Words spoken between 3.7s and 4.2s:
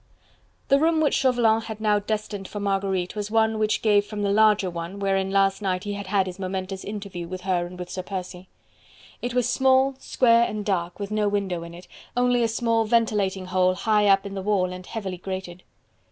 gave